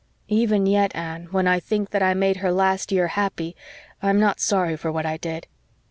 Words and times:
Even 0.29 0.65
yet, 0.65 0.95
Anne, 0.95 1.25
when 1.29 1.45
I 1.47 1.59
think 1.59 1.91
that 1.91 2.01
I 2.01 2.15
made 2.15 2.37
her 2.37 2.51
last 2.51 2.91
year 2.91 3.09
happy 3.09 3.55
I'm 4.01 4.19
not 4.19 4.39
sorry 4.39 4.75
for 4.75 4.91
what 4.91 5.05
I 5.05 5.17
did. 5.17 5.45